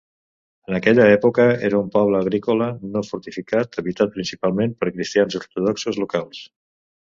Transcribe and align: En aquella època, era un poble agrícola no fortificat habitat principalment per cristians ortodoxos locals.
En 0.69 0.77
aquella 0.77 1.03
època, 1.17 1.45
era 1.67 1.81
un 1.81 1.91
poble 1.97 2.23
agrícola 2.25 2.71
no 2.95 3.05
fortificat 3.11 3.79
habitat 3.85 4.17
principalment 4.19 4.75
per 4.83 4.93
cristians 4.99 5.41
ortodoxos 5.45 6.05
locals. 6.07 6.45